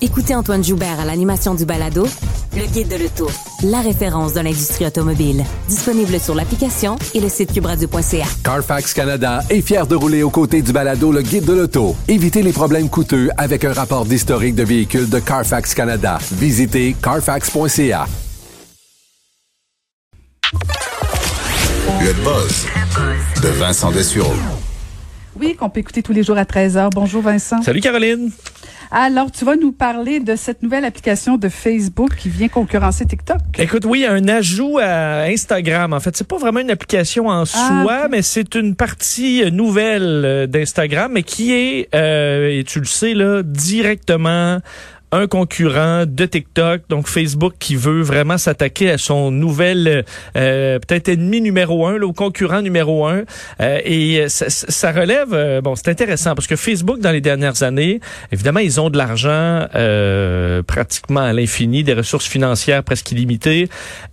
Écoutez 0.00 0.32
Antoine 0.32 0.62
Joubert 0.62 1.00
à 1.00 1.04
l'animation 1.04 1.56
du 1.56 1.64
balado 1.64 2.06
Le 2.54 2.66
Guide 2.66 2.86
de 2.86 3.02
l'Auto, 3.02 3.28
la 3.64 3.80
référence 3.80 4.32
de 4.32 4.38
l'industrie 4.38 4.86
automobile. 4.86 5.44
Disponible 5.68 6.20
sur 6.20 6.36
l'application 6.36 6.96
et 7.14 7.20
le 7.20 7.28
site 7.28 7.52
cubradio.ca. 7.52 8.26
Carfax 8.44 8.94
Canada 8.94 9.40
est 9.50 9.60
fier 9.60 9.88
de 9.88 9.96
rouler 9.96 10.22
aux 10.22 10.30
côtés 10.30 10.62
du 10.62 10.70
balado 10.70 11.10
Le 11.10 11.22
Guide 11.22 11.46
de 11.46 11.52
l'Auto. 11.52 11.96
Évitez 12.06 12.42
les 12.42 12.52
problèmes 12.52 12.88
coûteux 12.88 13.30
avec 13.36 13.64
un 13.64 13.72
rapport 13.72 14.04
d'historique 14.04 14.54
de 14.54 14.62
véhicules 14.62 15.08
de 15.08 15.18
Carfax 15.18 15.74
Canada. 15.74 16.18
Visitez 16.32 16.94
carfax.ca. 17.02 18.06
Le 22.00 22.12
buzz 22.22 22.66
de 23.42 23.48
Vincent 23.48 23.90
Dessureau. 23.90 24.34
Oui, 25.40 25.56
qu'on 25.56 25.70
peut 25.70 25.80
écouter 25.80 26.02
tous 26.04 26.12
les 26.12 26.22
jours 26.22 26.38
à 26.38 26.44
13h. 26.44 26.90
Bonjour 26.94 27.22
Vincent. 27.22 27.62
Salut 27.62 27.80
Caroline. 27.80 28.30
Alors, 28.90 29.30
tu 29.30 29.44
vas 29.44 29.56
nous 29.56 29.72
parler 29.72 30.20
de 30.20 30.34
cette 30.34 30.62
nouvelle 30.62 30.84
application 30.84 31.36
de 31.36 31.48
Facebook 31.48 32.16
qui 32.16 32.28
vient 32.28 32.48
concurrencer 32.48 33.04
TikTok. 33.04 33.38
Écoute, 33.58 33.84
oui, 33.84 34.06
un 34.06 34.26
ajout 34.28 34.78
à 34.78 35.22
Instagram. 35.24 35.92
En 35.92 36.00
fait, 36.00 36.16
c'est 36.16 36.26
pas 36.26 36.38
vraiment 36.38 36.60
une 36.60 36.70
application 36.70 37.26
en 37.28 37.42
Ah, 37.42 37.44
soi, 37.84 38.08
mais 38.10 38.22
c'est 38.22 38.54
une 38.54 38.74
partie 38.76 39.50
nouvelle 39.52 40.22
euh, 40.24 40.46
d'Instagram, 40.46 41.12
mais 41.12 41.22
qui 41.22 41.52
est, 41.52 41.88
euh, 41.94 42.48
et 42.60 42.64
tu 42.64 42.78
le 42.78 42.86
sais 42.86 43.14
là, 43.14 43.42
directement 43.42 44.60
un 45.10 45.26
concurrent 45.26 46.04
de 46.06 46.26
TikTok, 46.26 46.82
donc 46.88 47.08
Facebook 47.08 47.54
qui 47.58 47.76
veut 47.76 48.02
vraiment 48.02 48.36
s'attaquer 48.36 48.90
à 48.90 48.98
son 48.98 49.30
nouvel 49.30 50.04
euh, 50.36 50.78
peut-être 50.78 51.08
ennemi 51.08 51.40
numéro 51.40 51.86
un, 51.86 51.98
là, 51.98 52.12
concurrent 52.12 52.60
numéro 52.60 53.06
un. 53.06 53.22
Euh, 53.60 53.80
et 53.84 54.20
euh, 54.20 54.28
ça, 54.28 54.50
ça 54.50 54.92
relève, 54.92 55.32
euh, 55.32 55.60
bon, 55.60 55.76
c'est 55.76 55.88
intéressant 55.88 56.34
parce 56.34 56.46
que 56.46 56.56
Facebook 56.56 57.00
dans 57.00 57.10
les 57.10 57.20
dernières 57.20 57.62
années, 57.62 58.00
évidemment, 58.32 58.60
ils 58.60 58.80
ont 58.80 58.90
de 58.90 58.98
l'argent 58.98 59.66
euh, 59.74 60.62
pratiquement 60.62 61.20
à 61.20 61.32
l'infini, 61.32 61.84
des 61.84 61.94
ressources 61.94 62.26
financières 62.26 62.84
presque 62.84 63.10
illimitées, 63.12 63.68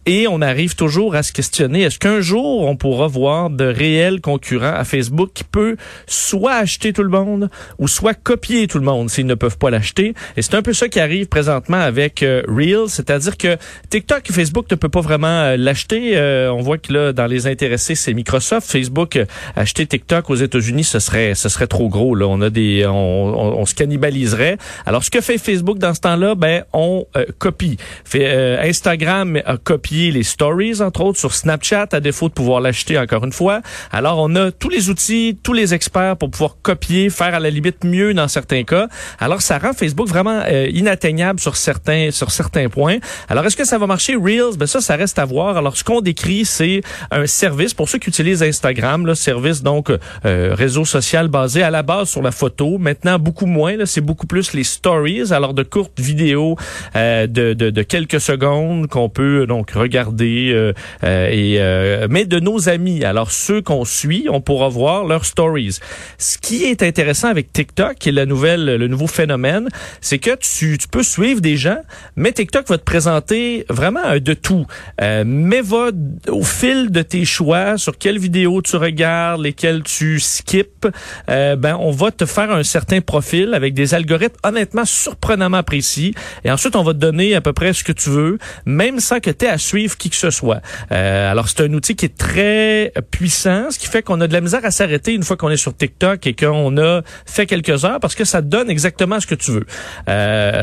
et 0.06 0.28
on 0.28 0.42
arrive 0.42 0.76
toujours 0.76 1.16
à 1.16 1.24
se 1.24 1.34
questionner 1.34 1.82
est-ce 1.82 2.00
qu'un 2.00 2.22
jour 2.22 2.62
on 2.62 2.76
pourra 2.76 3.08
voir 3.08 3.50
de 3.50 3.66
réels 3.66 4.22
concurrents 4.22 4.76
à 4.76 4.84
Facebook 4.84 5.32
qui 5.34 5.44
peut 5.44 5.76
soit 6.08 6.56
acheter 6.56 6.94
tout 6.94 7.04
le 7.04 7.09
monde 7.09 7.50
ou 7.80 7.88
soit 7.88 8.14
copier 8.14 8.68
tout 8.68 8.80
le 8.80 8.86
monde 8.86 9.09
s'ils 9.09 9.26
ne 9.26 9.36
peuvent 9.36 9.58
pas 9.58 9.70
l'acheter? 9.70 10.14
Et 10.38 10.42
c'est 10.42 10.56
un 10.56 10.62
peu 10.62 10.74
ça 10.74 10.84
qui 10.88 11.00
arrive 11.00 11.28
présentement 11.28 11.78
avec 11.80 12.23
euh, 12.23 12.41
Reels, 12.47 12.89
c'est-à-dire 12.89 13.38
que 13.38 13.58
TikTok 13.89 14.30
et 14.30 14.33
Facebook 14.33 14.66
ne 14.72 14.75
peut 14.75 14.89
pas 14.89 15.02
vraiment 15.02 15.28
euh, 15.28 15.58
l'acheter. 15.58 16.17
Euh, 16.17 16.52
on 16.52 16.61
voit 16.61 16.78
que 16.78 16.91
là, 16.94 17.14
dans 17.14 17.25
les 17.28 17.47
intéressés, 17.47 17.95
c'est 17.95 18.14
Microsoft. 18.14 18.69
Facebook, 18.69 19.16
euh, 19.16 19.25
acheter 19.56 19.86
TikTok 19.86 20.30
aux 20.30 20.36
États-Unis, 20.36 20.83
ce 20.83 21.00
serait, 21.00 21.36
ce 21.36 21.50
serait 21.50 21.67
trop 21.67 21.89
gros. 21.89 22.16
Là, 22.16 22.28
on 22.28 22.41
a 22.41 22.50
des, 22.50 22.86
on, 22.86 22.91
on- 22.94 23.56
on 23.59 23.66
se 23.66 23.75
cannibaliserait. 23.75 24.58
Alors, 24.86 25.03
ce 25.03 25.09
que 25.09 25.22
fait 25.22 25.38
Facebook 25.38 25.78
dans 25.78 25.94
ce 25.94 26.02
temps-là, 26.02 26.36
ben, 26.36 26.63
on 26.73 27.06
euh, 27.16 27.25
copie. 27.38 27.78
Fait, 28.03 28.58
Instagram 28.67 29.39
a 29.45 29.58
copié 29.58 30.11
les 30.11 30.23
stories, 30.23 30.81
entre 30.81 31.02
autres, 31.02 31.19
sur 31.19 31.33
Snapchat, 31.33 31.88
à 31.91 32.00
défaut 32.00 32.28
de 32.30 32.33
pouvoir 32.33 32.61
l'acheter 32.61 32.97
encore 32.97 33.23
une 33.23 33.31
fois. 33.33 33.61
Alors, 33.91 34.19
on 34.19 34.36
a 34.36 34.52
tous 34.52 34.69
les 34.69 34.89
outils, 34.89 35.38
tous 35.44 35.53
les 35.53 35.73
experts 35.73 36.17
pour 36.17 36.30
pouvoir 36.31 36.58
copier, 36.61 37.09
faire 37.09 37.33
à 37.36 37.39
la 37.39 37.50
limite 37.50 37.83
mieux 37.83 38.13
dans 38.13 38.28
certains 38.28 38.63
cas. 38.63 38.88
Alors, 39.19 39.41
ça 39.41 39.58
rend 39.58 39.73
Facebook 39.73 40.08
vraiment 40.08 40.41
euh, 40.45 40.67
inatteignable 40.76 41.40
sur 41.40 41.56
certains, 41.56 42.12
sur 42.12 42.30
certains 42.30 42.70
points. 42.70 42.98
Alors, 43.30 43.45
est-ce 43.45 43.58
que 43.58 43.66
ça 43.66 43.80
va 43.80 43.88
marcher 43.88 44.16
Reels? 44.16 44.58
Ben 44.58 44.68
ça, 44.68 44.81
ça 44.81 44.95
reste 44.95 45.18
à 45.18 45.26
voir. 45.26 45.58
Alors, 45.58 45.76
ce 45.76 45.84
qu'on 45.84 46.02
décrit, 46.02 46.45
c'est 46.45 46.81
un 47.09 47.26
service 47.26 47.73
pour 47.73 47.90
ceux 47.90 47.98
qui 47.98 48.09
utilisent 48.09 48.44
Instagram, 48.44 49.08
là, 49.08 49.16
service 49.16 49.64
donc 49.64 49.90
euh, 49.90 50.53
réseau 50.53 50.86
social 50.86 51.28
basé 51.28 51.64
à 51.64 51.72
la 51.72 51.81
base 51.81 52.09
sur 52.09 52.22
la 52.22 52.31
photo. 52.31 52.78
Maintenant, 52.78 53.18
beaucoup 53.18 53.48
moins. 53.48 53.76
là, 53.78 53.86
C'est 53.86 54.02
beaucoup 54.02 54.28
plus 54.28 54.53
les 54.53 54.64
stories, 54.64 55.31
alors 55.31 55.53
de 55.53 55.64
courtes 55.64 56.00
vidéos 56.00 56.58
euh, 56.96 57.26
de, 57.28 57.53
de, 57.53 57.70
de 57.70 57.84
quelques 57.84 58.22
secondes 58.22 58.88
qu'on 58.88 59.09
peut 59.09 59.48
donc 59.48 59.72
regarder. 59.72 60.52
euh, 60.53 60.73
euh, 61.03 61.30
et 61.31 61.56
euh, 61.59 62.08
mais 62.09 62.26
de 62.26 62.40
nos 62.40 62.70
amis. 62.70 63.03
Alors 63.03 63.31
ceux 63.31 63.62
qu'on 63.62 63.86
suit, 63.86 64.28
on 64.30 64.42
pourra 64.42 64.69
voir 64.69 65.06
leurs 65.06 65.25
stories. 65.25 65.78
Ce 66.18 66.38
qui 66.38 66.63
est 66.66 66.81
intéressant 66.84 67.30
avec 67.30 67.52
TikTok, 67.52 68.06
est 68.06 68.12
la 68.12 68.25
nouvelle, 68.25 68.66
le 68.66 68.88
nouveau 68.88 69.07
phénomène, 69.07 69.68
c'est 70.02 70.19
que 70.19 70.36
tu, 70.36 70.65
tu 70.78 70.88
peux 70.88 71.03
suivre 71.03 71.42
des 71.42 71.58
gens, 71.58 71.80
mais 72.16 72.31
TikTok 72.31 72.68
va 72.68 72.78
te 72.78 72.84
présenter 72.84 73.66
vraiment 73.70 74.18
de 74.18 74.34
tout. 74.34 74.66
Euh, 75.02 75.24
mais 75.26 75.62
va 75.62 75.92
au 76.28 76.44
fil 76.44 76.92
de 76.92 77.02
tes 77.02 77.26
choix 77.26 77.78
sur 77.78 77.98
quelles 77.98 78.20
vidéos 78.20 78.62
tu 78.62 78.75
regardes, 78.75 79.42
lesquelles 79.42 79.84
tu 79.84 80.20
skips, 80.20 80.88
euh, 81.30 81.56
ben 81.56 81.78
on 81.80 81.92
va 81.92 82.12
te 82.12 82.25
faire 82.25 82.52
un 82.52 82.64
certain 82.64 83.02
profil 83.02 83.54
avec 83.54 83.74
des 83.74 83.94
algorithmes 83.94 84.38
honnêtement 84.44 84.86
surprenamment 84.86 85.64
précis. 85.64 86.14
Et 86.44 86.52
ensuite, 86.52 86.75
on 86.75 86.84
va 86.84 86.94
te 86.94 87.00
donner 87.00 87.36
à 87.36 87.42
peu 87.42 87.54
près 87.54 87.74
ce 87.74 87.84
que 87.84 87.92
tu 87.92 88.09
veux, 88.09 88.38
même 88.66 89.00
sans 89.00 89.20
que 89.20 89.31
tu 89.31 89.46
aies 89.46 89.50
à 89.50 89.58
suivre 89.58 89.98
qui 89.98 90.09
que 90.09 90.16
ce 90.16 90.30
soit. 90.30 90.62
Euh, 90.92 91.31
alors, 91.31 91.50
c'est 91.50 91.62
un 91.62 91.74
outil 91.74 91.96
qui 91.96 92.06
est 92.06 92.18
très 92.18 92.94
puissant, 93.12 93.72
ce 93.72 93.80
qui 93.80 93.88
fait 93.88 94.02
qu'on 94.02 94.22
a 94.22 94.28
de 94.28 94.34
la 94.34 94.42
misère 94.42 94.64
à 94.64 94.72
s'arrêter 94.72 95.14
une 95.14 95.24
fois 95.24 95.38
qu'on 95.38 95.50
est 95.50 95.58
sur 95.58 95.75
TikTok 95.75 96.28
et 96.28 96.34
qu'on 96.34 96.78
a 96.78 97.02
fait 97.25 97.46
quelques 97.46 97.86
heures 97.86 98.00
parce 98.00 98.16
que 98.16 98.25
ça 98.25 98.42
donne 98.42 98.70
exactement 98.70 99.20
ce 99.20 99.28
que 99.28 99.36
tu 99.36 99.52
veux. 99.52 99.66
Euh, 100.09 100.55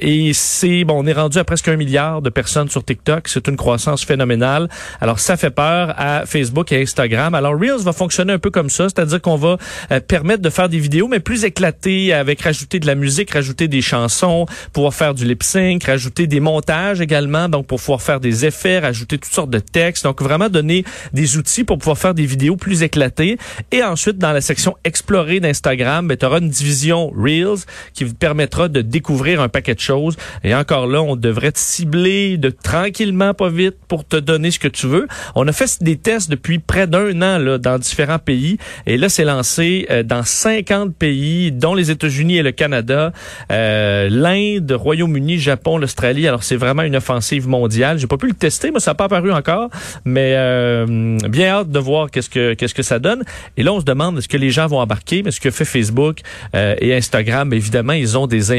et 0.00 0.32
c'est, 0.32 0.84
bon, 0.84 1.02
on 1.02 1.06
est 1.06 1.12
rendu 1.12 1.38
à 1.38 1.44
presque 1.44 1.68
un 1.68 1.76
milliard 1.76 2.22
de 2.22 2.30
personnes 2.30 2.68
sur 2.68 2.84
TikTok. 2.84 3.28
C'est 3.28 3.48
une 3.48 3.56
croissance 3.56 4.04
phénoménale. 4.04 4.68
Alors, 5.00 5.18
ça 5.18 5.36
fait 5.36 5.50
peur 5.50 5.94
à 5.96 6.26
Facebook 6.26 6.70
et 6.72 6.82
Instagram. 6.82 7.34
Alors, 7.34 7.58
Reels 7.58 7.82
va 7.82 7.92
fonctionner 7.92 8.32
un 8.32 8.38
peu 8.38 8.50
comme 8.50 8.70
ça, 8.70 8.84
c'est-à-dire 8.84 9.20
qu'on 9.20 9.36
va 9.36 9.56
euh, 9.90 10.00
permettre 10.00 10.42
de 10.42 10.50
faire 10.50 10.68
des 10.68 10.78
vidéos, 10.78 11.08
mais 11.08 11.20
plus 11.20 11.44
éclatées, 11.44 12.12
avec 12.12 12.42
rajouter 12.42 12.78
de 12.78 12.86
la 12.86 12.94
musique, 12.94 13.30
rajouter 13.30 13.68
des 13.68 13.82
chansons, 13.82 14.46
pouvoir 14.72 14.94
faire 14.94 15.14
du 15.14 15.24
lip 15.24 15.42
sync, 15.42 15.84
rajouter 15.84 16.26
des 16.26 16.40
montages 16.40 17.00
également, 17.00 17.48
donc 17.48 17.66
pour 17.66 17.80
pouvoir 17.80 18.02
faire 18.02 18.20
des 18.20 18.44
effets, 18.44 18.78
rajouter 18.78 19.18
toutes 19.18 19.32
sortes 19.32 19.50
de 19.50 19.58
textes. 19.58 20.04
Donc, 20.04 20.22
vraiment 20.22 20.48
donner 20.48 20.84
des 21.12 21.36
outils 21.36 21.64
pour 21.64 21.78
pouvoir 21.78 21.98
faire 21.98 22.14
des 22.14 22.26
vidéos 22.26 22.56
plus 22.56 22.82
éclatées. 22.82 23.38
Et 23.72 23.82
ensuite, 23.82 24.18
dans 24.18 24.32
la 24.32 24.40
section 24.40 24.76
explorer 24.84 25.40
d'Instagram, 25.40 26.06
ben, 26.06 26.16
tu 26.16 26.26
auras 26.26 26.38
une 26.38 26.50
division 26.50 27.10
Reels 27.16 27.64
qui 27.94 28.04
vous 28.04 28.14
permettra 28.14 28.68
de 28.68 28.82
découvrir 28.82 29.05
un 29.38 29.48
paquet 29.48 29.74
de 29.74 29.80
choses. 29.80 30.16
Et 30.44 30.54
encore 30.54 30.86
là, 30.86 31.02
on 31.02 31.16
devrait 31.16 31.52
te 31.52 31.58
cibler 31.58 32.36
de 32.36 32.50
tranquillement, 32.50 33.34
pas 33.34 33.48
vite, 33.48 33.76
pour 33.88 34.06
te 34.06 34.16
donner 34.16 34.50
ce 34.50 34.58
que 34.58 34.68
tu 34.68 34.86
veux. 34.86 35.06
On 35.34 35.46
a 35.48 35.52
fait 35.52 35.82
des 35.82 35.96
tests 35.96 36.30
depuis 36.30 36.58
près 36.58 36.86
d'un 36.86 37.22
an 37.22 37.38
là, 37.38 37.58
dans 37.58 37.78
différents 37.78 38.18
pays. 38.18 38.58
Et 38.86 38.96
là, 38.96 39.08
c'est 39.08 39.24
lancé 39.24 39.86
euh, 39.90 40.02
dans 40.02 40.22
50 40.22 40.94
pays, 40.94 41.52
dont 41.52 41.74
les 41.74 41.90
États-Unis 41.90 42.38
et 42.38 42.42
le 42.42 42.52
Canada, 42.52 43.12
euh, 43.50 44.08
l'Inde, 44.10 44.72
Royaume-Uni, 44.72 45.38
Japon, 45.38 45.78
l'Australie. 45.78 46.26
Alors, 46.28 46.42
c'est 46.42 46.56
vraiment 46.56 46.82
une 46.82 46.96
offensive 46.96 47.48
mondiale. 47.48 47.98
J'ai 47.98 48.06
pas 48.06 48.16
pu 48.16 48.28
le 48.28 48.34
tester, 48.34 48.70
moi, 48.70 48.80
ça 48.80 48.92
n'a 48.92 48.94
pas 48.94 49.04
apparu 49.04 49.32
encore. 49.32 49.70
Mais 50.04 50.34
euh, 50.36 51.18
bien 51.28 51.48
hâte 51.48 51.70
de 51.70 51.78
voir 51.78 52.10
qu'est-ce 52.10 52.30
que 52.30 52.54
qu'est-ce 52.54 52.74
que 52.74 52.82
ça 52.82 52.98
donne. 52.98 53.22
Et 53.56 53.62
là, 53.62 53.72
on 53.72 53.80
se 53.80 53.84
demande 53.84 54.18
est-ce 54.18 54.28
que 54.28 54.36
les 54.36 54.50
gens 54.50 54.66
vont 54.66 54.78
embarquer, 54.78 55.22
mais 55.22 55.30
ce 55.30 55.40
que 55.40 55.50
fait 55.50 55.64
Facebook 55.64 56.20
euh, 56.54 56.76
et 56.80 56.94
Instagram, 56.94 57.52
évidemment, 57.52 57.92
ils 57.92 58.18
ont 58.18 58.26
des 58.26 58.52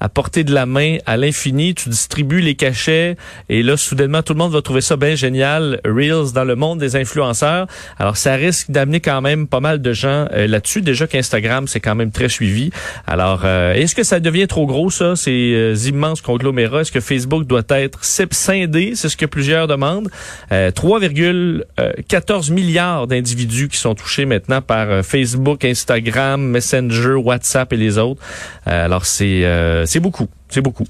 à 0.00 0.08
portée 0.08 0.44
de 0.44 0.52
la 0.52 0.66
main 0.66 0.98
à 1.06 1.16
l'infini. 1.16 1.74
Tu 1.74 1.88
distribues 1.88 2.40
les 2.40 2.54
cachets 2.54 3.16
et 3.48 3.62
là, 3.62 3.76
soudainement, 3.76 4.22
tout 4.22 4.32
le 4.32 4.38
monde 4.38 4.52
va 4.52 4.62
trouver 4.62 4.80
ça 4.80 4.96
bien 4.96 5.14
génial. 5.14 5.80
Reels 5.84 6.32
dans 6.34 6.44
le 6.44 6.56
monde 6.56 6.78
des 6.78 6.96
influenceurs. 6.96 7.66
Alors, 7.98 8.16
ça 8.16 8.34
risque 8.34 8.70
d'amener 8.70 9.00
quand 9.00 9.20
même 9.20 9.46
pas 9.46 9.60
mal 9.60 9.80
de 9.80 9.92
gens 9.92 10.26
euh, 10.32 10.46
là-dessus. 10.46 10.82
Déjà 10.82 11.06
qu'Instagram, 11.06 11.68
c'est 11.68 11.80
quand 11.80 11.94
même 11.94 12.10
très 12.10 12.28
suivi. 12.28 12.70
Alors, 13.06 13.42
euh, 13.44 13.74
est-ce 13.74 13.94
que 13.94 14.02
ça 14.02 14.20
devient 14.20 14.46
trop 14.46 14.66
gros, 14.66 14.90
ça, 14.90 15.16
ces 15.16 15.52
euh, 15.54 15.74
immenses 15.86 16.20
conglomérats? 16.20 16.82
Est-ce 16.82 16.92
que 16.92 17.00
Facebook 17.00 17.46
doit 17.46 17.62
être 17.68 18.04
scindé? 18.04 18.92
C'est 18.94 19.08
ce 19.08 19.16
que 19.16 19.26
plusieurs 19.26 19.66
demandent. 19.66 20.10
Euh, 20.52 20.70
3,14 20.70 22.52
milliards 22.52 23.06
d'individus 23.06 23.68
qui 23.68 23.76
sont 23.76 23.94
touchés 23.94 24.24
maintenant 24.24 24.62
par 24.62 24.90
euh, 24.90 25.02
Facebook, 25.02 25.64
Instagram, 25.64 26.42
Messenger, 26.42 27.14
WhatsApp 27.14 27.72
et 27.72 27.76
les 27.76 27.98
autres. 27.98 28.22
Euh, 28.66 28.88
alors, 28.90 29.06
c'est 29.06 29.44
euh, 29.44 29.86
beaucoup. 30.00 30.26
C'est 30.48 30.60
beaucoup. 30.60 30.82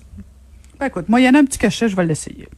Ben, 0.78 0.86
écoute, 0.86 1.04
moi, 1.10 1.20
il 1.20 1.26
y 1.26 1.28
en 1.28 1.34
a 1.34 1.38
un 1.40 1.44
petit 1.44 1.58
cachet, 1.58 1.86
je 1.86 1.94
vais 1.94 2.06
l'essayer. 2.06 2.48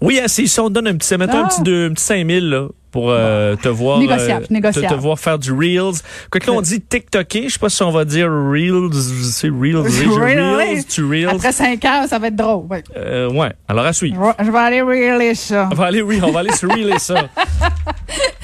Oui, 0.00 0.20
si 0.28 0.60
on 0.60 0.68
te 0.68 0.74
donne 0.74 0.86
un 0.86 0.96
petit, 0.96 1.16
mettons 1.16 1.38
un 1.38 1.44
Ah. 1.46 1.48
petit, 1.48 1.62
deux, 1.62 1.86
un 1.86 1.92
petit 1.92 2.04
5000, 2.04 2.48
là, 2.48 2.68
pour 2.92 3.10
euh, 3.10 3.56
te 3.56 3.68
voir 3.68 3.98
Négociable, 3.98 4.44
euh, 4.44 4.54
négociable. 4.54 4.86
Te, 4.86 4.94
te 4.94 5.00
voir 5.00 5.18
faire 5.18 5.40
du 5.40 5.50
reels. 5.50 6.00
Quoique 6.30 6.46
là 6.46 6.52
on 6.52 6.60
dit 6.60 6.80
TikToker, 6.80 7.48
je 7.48 7.54
sais 7.54 7.58
pas 7.58 7.68
si 7.68 7.82
on 7.82 7.90
va 7.90 8.04
dire 8.04 8.28
reels, 8.30 8.92
c'est 9.32 9.48
reels, 9.48 9.78
reels, 9.78 10.84
tu 10.86 11.04
reels. 11.04 11.30
Après 11.30 11.50
cinq 11.50 11.84
heures, 11.84 12.06
ça 12.06 12.20
va 12.20 12.28
être 12.28 12.36
drôle. 12.36 12.66
Ouais. 12.70 12.84
Euh, 12.96 13.28
ouais. 13.32 13.50
Alors 13.66 13.86
à 13.86 13.92
suivre. 13.92 14.36
Je 14.38 14.50
vais 14.50 14.58
aller 14.58 14.82
reeler 14.82 15.34
ça. 15.34 15.68
On 15.72 15.74
va 15.74 15.86
aller 15.86 16.02
oui, 16.02 16.20
on 16.22 16.30
va 16.30 16.40
aller 16.40 16.52
se 16.52 16.66
reeler 16.66 17.00
ça. 17.00 17.28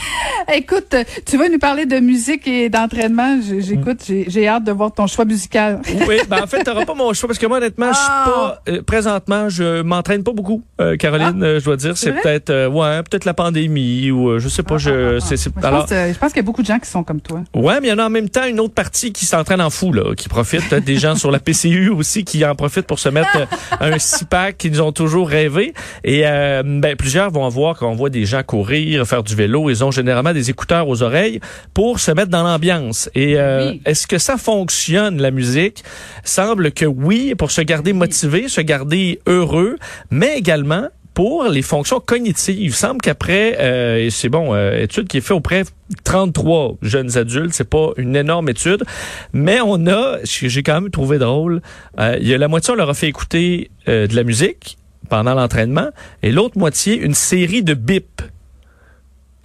Écoute, 0.55 0.95
tu 1.27 1.37
veux 1.37 1.49
nous 1.51 1.59
parler 1.59 1.85
de 1.87 1.99
musique 2.01 2.47
et 2.49 2.69
d'entraînement? 2.71 3.39
J'ai- 3.47 3.61
J'écoute, 3.61 3.99
j'ai 4.07 4.49
hâte 4.49 4.65
de 4.65 4.73
voir 4.73 4.93
ton 4.93 5.07
choix 5.07 5.25
musical. 5.25 5.81
Oui, 6.09 6.17
ben 6.29 6.43
en 6.43 6.47
fait, 6.47 6.65
t'auras 6.65 6.85
pas 6.87 6.95
mon 6.95 7.13
choix 7.13 7.27
parce 7.29 7.39
que 7.39 7.47
moi 7.47 7.59
honnêtement, 7.59 7.93
je 7.93 7.99
suis 7.99 8.07
Ah. 8.09 8.25
pas 8.65 8.73
euh, 8.73 8.83
présentement, 8.83 9.49
je 9.49 9.83
m'entraîne 9.83 10.23
pas 10.23 10.33
beaucoup. 10.33 10.63
euh, 10.81 10.97
Caroline, 10.97 11.43
euh, 11.43 11.61
je 11.61 11.65
dois 11.65 11.77
dire, 11.77 11.97
c'est 11.99 12.13
peut-être 12.13 12.51
euh, 12.51 12.69
ouais, 12.69 13.03
peut-être 13.03 13.25
la 13.27 13.35
pandémie 13.35 14.11
ou. 14.11 14.39
Je 14.39 14.49
sais 14.49 14.63
pas. 14.63 14.79
je, 14.79 15.19
c'est, 15.21 15.37
c'est- 15.37 15.51
Je 15.61 15.67
alors, 15.67 15.83
pense, 15.87 15.91
je 15.91 16.19
pense 16.19 16.33
qu'il 16.33 16.39
y 16.39 16.45
a 16.45 16.47
beaucoup 16.47 16.63
de 16.63 16.67
gens 16.67 16.79
qui 16.79 16.89
sont 16.89 17.03
comme 17.05 17.21
toi. 17.21 17.43
Ouais, 17.55 17.81
mais 17.81 17.89
il 17.89 17.91
y 17.91 17.93
en 17.93 17.99
a 17.99 18.07
en 18.07 18.11
même 18.11 18.29
temps 18.31 18.45
une 18.47 18.61
autre 18.61 18.75
partie 18.75 19.13
qui 19.13 19.27
s'entraîne 19.27 19.61
en 19.61 19.71
fou, 19.71 19.93
là, 19.93 20.15
qui 20.15 20.29
profite. 20.29 20.67
Peut-être 20.69 20.85
des 20.85 20.97
gens 20.97 21.15
sur 21.15 21.31
la 21.31 21.41
PCU 21.41 21.91
aussi 21.91 22.25
qui 22.25 22.45
en 22.47 22.55
profitent 22.55 22.87
pour 22.87 22.99
se 22.99 23.09
mettre 23.11 23.47
un 23.81 23.99
six-pack 23.99 24.57
qu'ils 24.57 24.81
ont 24.83 24.93
toujours 24.93 25.29
rêvé. 25.29 25.75
Et 26.05 26.23
ben, 26.23 26.97
plusieurs 26.97 27.31
vont 27.31 27.49
voir 27.49 27.77
quand 27.77 27.89
on 27.91 27.95
voit 27.97 28.11
des 28.11 28.25
gens 28.25 28.43
courir, 28.43 29.07
faire 29.07 29.23
du 29.23 29.35
vélo, 29.35 29.69
ils 29.71 29.85
ont 29.85 29.91
généralement 29.91 30.33
des 30.33 30.38
écouteurs 30.43 30.89
aux 30.89 31.03
oreilles 31.03 31.41
pour 31.75 32.01
se 32.01 32.11
mettre 32.11 32.31
dans 32.31 32.43
l'ambiance. 32.43 33.11
Et 33.15 33.39
euh, 33.39 33.71
Oui. 33.71 33.83
est-ce 33.85 34.07
que 34.07 34.19
ça 34.19 34.37
fonctionne, 34.37 35.21
la 35.21 35.31
musique? 35.31 35.85
Semble 36.25 36.73
que 36.73 36.85
oui, 36.87 37.35
pour 37.37 37.51
se 37.51 37.61
garder 37.61 37.93
motivé, 37.93 38.49
se 38.49 38.61
garder 38.61 39.21
heureux, 39.27 39.77
mais 40.11 40.37
également 40.39 40.89
pour 41.15 41.45
les 41.49 41.63
fonctions 41.63 41.99
cognitives. 41.99 42.61
Il 42.61 42.73
semble 42.73 43.01
qu'après, 43.01 43.57
euh, 43.59 44.07
et 44.07 44.11
c'est 44.11 44.29
bon, 44.29 44.55
euh, 44.55 44.81
étude 44.85 45.09
qui 45.09 45.17
est 45.17 45.21
faite 45.21 45.33
auprès 45.37 45.65
de 45.65 45.69
33 46.05 46.77
jeunes 46.81 47.19
adultes, 47.19 47.55
c'est 47.55 47.69
pas 47.69 47.91
une 47.97 48.15
énorme 48.15 48.49
étude, 48.49 48.85
mais 49.33 49.59
on 49.61 49.87
a, 49.89 50.19
ce 50.23 50.43
que 50.43 50.49
j'ai 50.49 50.63
quand 50.63 50.81
même 50.81 50.91
trouvé 50.93 51.19
drôle, 51.19 51.61
euh, 51.99 52.17
il 52.21 52.29
y 52.29 52.35
a 52.35 52.39
la 52.39 52.47
moitié, 52.47 52.73
on 52.73 52.77
leur 52.77 52.89
a 52.91 52.95
fait 52.95 53.09
écouter 53.09 53.71
de 53.89 54.15
la 54.15 54.23
musique 54.23 54.79
pendant 55.09 55.35
l'entraînement, 55.35 55.89
et 56.23 56.31
l'autre 56.31 56.57
moitié, 56.59 56.97
une 56.97 57.15
série 57.15 57.63
de 57.65 57.75
bips. 57.75 58.23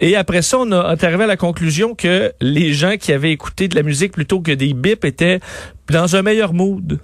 Et 0.00 0.16
après 0.16 0.42
ça, 0.42 0.58
on 0.58 0.72
a 0.72 0.96
arrivé 1.00 1.24
à 1.24 1.26
la 1.26 1.36
conclusion 1.36 1.94
que 1.94 2.32
les 2.40 2.72
gens 2.72 2.96
qui 2.96 3.12
avaient 3.12 3.32
écouté 3.32 3.68
de 3.68 3.76
la 3.76 3.82
musique 3.82 4.12
plutôt 4.12 4.40
que 4.40 4.52
des 4.52 4.74
bips 4.74 5.04
étaient 5.04 5.40
dans 5.88 6.16
un 6.16 6.22
meilleur 6.22 6.52
mood. 6.52 6.98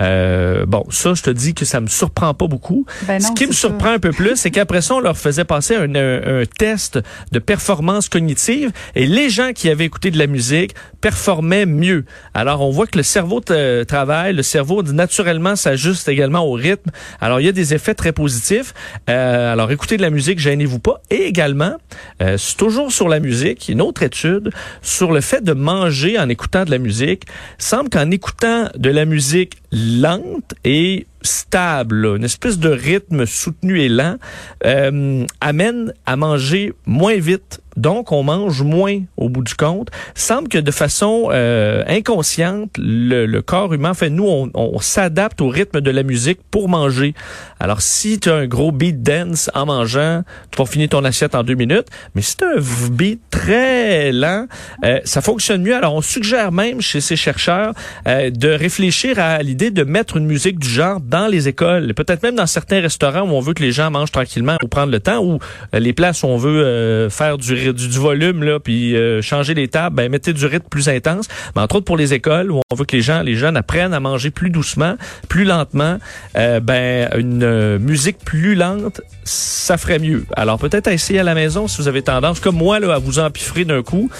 Euh, 0.00 0.64
bon, 0.66 0.84
ça, 0.90 1.14
je 1.14 1.22
te 1.22 1.30
dis 1.30 1.54
que 1.54 1.64
ça 1.64 1.80
me 1.80 1.86
surprend 1.88 2.34
pas 2.34 2.46
beaucoup. 2.46 2.86
Ben 3.06 3.20
non, 3.20 3.28
Ce 3.28 3.32
qui 3.32 3.46
me 3.46 3.52
ça. 3.52 3.58
surprend 3.68 3.90
un 3.90 3.98
peu 3.98 4.10
plus, 4.10 4.36
c'est 4.36 4.50
qu'après 4.50 4.80
ça, 4.82 4.94
on 4.94 5.00
leur 5.00 5.16
faisait 5.16 5.44
passer 5.44 5.74
un, 5.76 5.94
un- 5.94 6.40
un 6.40 6.44
test 6.46 6.98
de 7.32 7.38
performance 7.38 8.08
cognitive 8.08 8.70
et 8.94 9.06
les 9.06 9.28
gens 9.30 9.52
qui 9.54 9.68
avaient 9.68 9.84
écouté 9.86 10.10
de 10.10 10.18
la 10.18 10.26
musique 10.26 10.74
performaient 11.00 11.66
mieux. 11.66 12.04
Alors, 12.34 12.60
on 12.60 12.70
voit 12.70 12.86
que 12.86 12.96
le 12.98 13.04
cerveau 13.04 13.40
travaille, 13.40 14.34
le 14.34 14.42
cerveau 14.42 14.82
naturellement 14.82 15.56
s'ajuste 15.56 16.08
également 16.08 16.44
au 16.44 16.52
rythme. 16.52 16.90
Alors, 17.20 17.40
il 17.40 17.46
y 17.46 17.48
a 17.48 17.52
des 17.52 17.74
effets 17.74 17.94
très 17.94 18.12
positifs. 18.12 18.74
Euh, 19.08 19.52
alors, 19.52 19.70
écoutez 19.70 19.96
de 19.96 20.02
la 20.02 20.10
musique, 20.10 20.38
gênez-vous 20.38 20.78
pas. 20.80 21.00
Et 21.10 21.24
également, 21.24 21.76
euh, 22.22 22.36
c'est 22.38 22.56
toujours 22.56 22.92
sur 22.92 23.08
la 23.08 23.20
musique, 23.20 23.68
une 23.68 23.80
autre 23.80 24.02
étude 24.02 24.50
sur 24.82 25.12
le 25.12 25.20
fait 25.20 25.42
de 25.42 25.52
manger 25.52 26.18
en 26.18 26.28
écoutant 26.28 26.64
de 26.64 26.70
la 26.70 26.78
musique. 26.78 27.24
Semble 27.58 27.90
qu'en 27.90 28.10
écoutant 28.10 28.68
de 28.76 28.90
la 28.90 29.04
musique 29.04 29.54
lente 29.72 30.54
et 30.64 31.06
stable, 31.22 32.14
une 32.16 32.24
espèce 32.24 32.58
de 32.58 32.70
rythme 32.70 33.26
soutenu 33.26 33.80
et 33.80 33.88
lent, 33.88 34.16
euh, 34.64 35.24
amène 35.40 35.92
à 36.06 36.16
manger 36.16 36.72
moins 36.86 37.16
vite. 37.16 37.60
Donc, 37.76 38.10
on 38.10 38.24
mange 38.24 38.62
moins 38.62 39.02
au 39.16 39.28
bout 39.28 39.44
du 39.44 39.54
compte. 39.54 39.88
Semble 40.16 40.48
que 40.48 40.58
de 40.58 40.72
façon 40.72 41.28
euh, 41.30 41.84
inconsciente, 41.86 42.70
le, 42.76 43.24
le 43.24 43.40
corps 43.40 43.72
humain, 43.72 43.94
fait 43.94 44.10
nous, 44.10 44.26
on, 44.26 44.50
on 44.54 44.80
s'adapte 44.80 45.40
au 45.40 45.48
rythme 45.48 45.80
de 45.80 45.90
la 45.92 46.02
musique 46.02 46.40
pour 46.50 46.68
manger. 46.68 47.14
Alors, 47.60 47.80
si 47.80 48.18
tu 48.18 48.30
as 48.30 48.34
un 48.34 48.46
gros 48.48 48.72
beat 48.72 49.00
dance 49.02 49.48
en 49.54 49.66
mangeant, 49.66 50.24
tu 50.50 50.58
vas 50.58 50.66
finir 50.66 50.88
ton 50.88 51.04
assiette 51.04 51.36
en 51.36 51.44
deux 51.44 51.54
minutes. 51.54 51.86
Mais 52.16 52.22
si 52.22 52.36
tu 52.36 52.44
as 52.44 52.58
un 52.58 52.88
beat 52.90 53.20
très 53.30 54.10
lent, 54.10 54.46
euh, 54.84 54.98
ça 55.04 55.20
fonctionne 55.20 55.62
mieux. 55.62 55.76
Alors, 55.76 55.94
on 55.94 56.00
suggère 56.00 56.50
même 56.50 56.80
chez 56.80 57.00
ces 57.00 57.14
chercheurs 57.14 57.74
euh, 58.08 58.30
de 58.30 58.48
réfléchir 58.48 59.20
à 59.20 59.40
l'idée 59.40 59.70
de 59.70 59.84
mettre 59.84 60.16
une 60.16 60.26
musique 60.26 60.58
du 60.58 60.68
genre 60.68 60.98
dans 61.08 61.26
les 61.26 61.48
écoles, 61.48 61.94
peut-être 61.94 62.22
même 62.22 62.34
dans 62.34 62.46
certains 62.46 62.80
restaurants 62.80 63.22
où 63.22 63.32
on 63.32 63.40
veut 63.40 63.54
que 63.54 63.62
les 63.62 63.72
gens 63.72 63.90
mangent 63.90 64.12
tranquillement 64.12 64.56
ou 64.62 64.68
prendre 64.68 64.92
le 64.92 65.00
temps, 65.00 65.24
ou 65.24 65.38
euh, 65.74 65.78
les 65.78 65.94
places 65.94 66.22
où 66.22 66.26
on 66.26 66.36
veut 66.36 66.62
euh, 66.62 67.08
faire 67.08 67.38
du, 67.38 67.72
du, 67.72 67.98
volume 67.98 68.44
là, 68.44 68.60
puis 68.60 68.94
euh, 68.94 69.22
changer 69.22 69.54
les 69.54 69.68
tables, 69.68 69.96
ben 69.96 70.10
mettez 70.10 70.34
du 70.34 70.44
rythme 70.44 70.68
plus 70.68 70.88
intense. 70.88 71.26
Mais 71.56 71.62
entre 71.62 71.76
autres 71.76 71.86
pour 71.86 71.96
les 71.96 72.12
écoles 72.12 72.50
où 72.50 72.60
on 72.70 72.74
veut 72.74 72.84
que 72.84 72.94
les 72.94 73.02
gens, 73.02 73.22
les 73.22 73.36
jeunes 73.36 73.56
apprennent 73.56 73.94
à 73.94 74.00
manger 74.00 74.30
plus 74.30 74.50
doucement, 74.50 74.96
plus 75.28 75.44
lentement, 75.44 75.98
ben 76.34 77.08
une 77.16 77.78
musique 77.78 78.18
plus 78.18 78.54
lente, 78.54 79.00
ça 79.24 79.78
ferait 79.78 79.98
mieux. 79.98 80.26
Alors 80.36 80.58
peut-être 80.58 80.88
à 80.88 80.92
essayer 80.92 81.20
à 81.20 81.24
la 81.24 81.34
maison 81.34 81.68
si 81.68 81.80
vous 81.80 81.88
avez 81.88 82.02
tendance, 82.02 82.40
comme 82.40 82.56
moi 82.56 82.80
là, 82.80 82.94
à 82.94 82.98
vous 82.98 83.18
empiffrer 83.18 83.64
d'un 83.64 83.82
coup. 83.82 84.10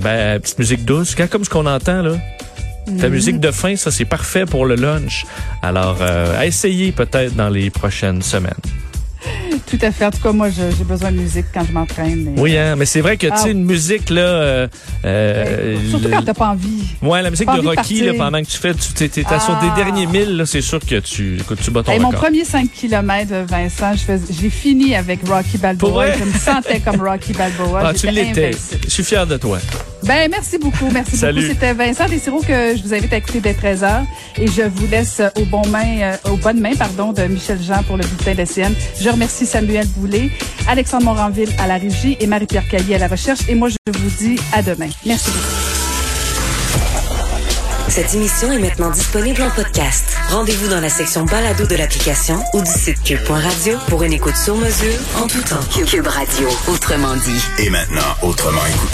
Ben 0.00 0.38
petite 0.40 0.58
musique 0.58 0.84
douce, 0.84 1.14
comme 1.30 1.44
ce 1.44 1.50
qu'on 1.50 1.66
entend 1.66 2.02
là. 2.02 2.16
Ta 3.00 3.08
musique 3.08 3.40
de 3.40 3.50
fin, 3.50 3.74
ça 3.76 3.90
c'est 3.90 4.04
parfait 4.04 4.46
pour 4.46 4.64
le 4.66 4.76
lunch. 4.76 5.24
Alors, 5.62 5.98
euh, 6.00 6.38
à 6.38 6.46
essayer 6.46 6.92
peut-être 6.92 7.34
dans 7.34 7.48
les 7.48 7.70
prochaines 7.70 8.22
semaines. 8.22 8.52
Tout 9.68 9.78
à 9.82 9.90
fait. 9.90 10.04
En 10.06 10.10
tout 10.12 10.20
cas, 10.22 10.30
moi, 10.30 10.48
j'ai 10.50 10.84
besoin 10.84 11.10
de 11.10 11.16
musique 11.16 11.46
quand 11.52 11.64
je 11.66 11.72
m'entraîne. 11.72 12.34
Oui, 12.36 12.56
hein, 12.56 12.76
mais 12.76 12.84
c'est 12.86 13.00
vrai 13.00 13.16
que 13.16 13.26
tu 13.26 13.32
Ah. 13.34 13.36
sais 13.38 13.50
une 13.50 13.64
musique 13.64 14.10
là, 14.10 14.20
euh, 14.20 14.68
euh, 15.04 15.76
Surtout 15.90 16.04
le- 16.04 16.10
quand 16.12 16.22
t'as 16.22 16.34
pas 16.34 16.48
envie. 16.50 16.84
ouais, 17.02 17.20
la 17.22 17.30
musique 17.30 17.48
de 17.52 17.66
Rocky 17.66 18.04
là, 18.04 18.12
pendant 18.16 18.40
que 18.40 18.46
tu 18.46 18.56
fais, 18.58 18.72
tu 18.74 18.92
t'es, 19.08 19.22
sur 19.22 19.24
des 19.58 19.68
Ah. 19.72 19.74
derniers 19.74 20.06
milles, 20.06 20.36
là, 20.36 20.46
c'est 20.46 20.60
sûr 20.60 20.78
que 20.78 21.00
tu, 21.00 21.38
écoute, 21.40 21.58
tu 21.60 21.72
bats 21.72 21.82
ton 21.82 21.90
Hey, 21.90 21.98
mon 21.98 22.12
premier 22.12 22.44
5 22.44 22.70
km, 22.72 23.32
Vincent, 23.48 23.94
j'ai 24.30 24.50
fini 24.50 24.94
avec 24.94 25.26
Rocky 25.26 25.52
Pour 25.58 25.60
Balboa. 25.62 25.90
vrai? 25.90 26.16
Je 26.20 26.24
me 26.24 26.32
sentais 26.38 26.78
comme 26.78 27.00
Rocky 27.00 27.32
Balboa. 27.32 27.82
Ah, 27.86 27.92
tu 27.94 28.06
l'étais. 28.08 28.52
Je 28.84 28.90
suis 28.90 29.02
fier 29.02 29.26
de 29.26 29.36
toi. 29.36 29.58
Ben, 30.02 30.30
merci 30.30 30.58
beaucoup. 30.58 30.88
Merci 30.92 31.16
Salut. 31.16 31.40
beaucoup. 31.40 31.54
C'était 31.54 31.72
Vincent 31.72 32.06
Desiro 32.08 32.40
que 32.40 32.76
je 32.76 32.82
vous 32.82 32.94
invite 32.94 33.12
à 33.12 33.16
écouter 33.16 33.40
dès 33.40 33.52
13h. 33.54 34.04
Et 34.38 34.46
je 34.46 34.62
vous 34.62 34.86
laisse 34.86 35.20
au 35.36 35.44
bon 35.46 35.66
main, 35.68 36.00
euh, 36.02 36.30
aux 36.30 36.36
bonnes 36.36 36.60
mains, 36.60 36.74
pardon, 36.76 37.12
de 37.12 37.22
Michel 37.24 37.58
Jean 37.62 37.82
pour 37.82 37.96
le 37.96 38.04
bulletin 38.04 38.34
de 38.34 38.44
CN. 38.44 38.72
Je 39.00 39.08
remercie 39.08 39.46
Samuel 39.46 39.86
Boulet, 39.88 40.30
Alexandre 40.68 41.04
Moranville 41.04 41.50
à 41.58 41.66
la 41.66 41.76
régie 41.78 42.16
et 42.20 42.26
Marie-Pierre 42.26 42.68
Caillé 42.68 42.94
à 42.96 42.98
la 42.98 43.08
recherche. 43.08 43.40
Et 43.48 43.54
moi, 43.54 43.68
je 43.68 43.76
vous 43.92 44.10
dis 44.18 44.38
à 44.52 44.62
demain. 44.62 44.88
Merci 45.04 45.30
beaucoup. 45.30 45.76
Cette 47.88 48.14
émission 48.14 48.52
est 48.52 48.58
maintenant 48.58 48.90
disponible 48.90 49.40
en 49.42 49.50
podcast. 49.50 50.16
Rendez-vous 50.28 50.68
dans 50.68 50.80
la 50.80 50.88
section 50.90 51.24
balado 51.24 51.66
de 51.66 51.76
l'application 51.76 52.38
ou 52.52 52.60
du 52.60 52.70
site 52.70 53.02
cube.radio 53.02 53.78
pour 53.88 54.02
une 54.02 54.12
écoute 54.12 54.36
sur 54.36 54.56
mesure 54.56 54.98
en 55.16 55.26
tout 55.26 55.40
temps. 55.42 55.60
Cube 55.86 56.06
Radio, 56.06 56.48
autrement 56.68 57.14
dit. 57.16 57.40
Et 57.64 57.70
maintenant, 57.70 58.02
autrement 58.22 58.60
écouté. 58.66 58.84